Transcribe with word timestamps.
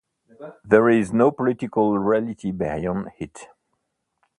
There 0.65 0.89
is 0.89 1.13
no 1.13 1.29
political 1.29 1.99
reality 1.99 2.49
beyond 2.49 3.11
it. 3.19 3.49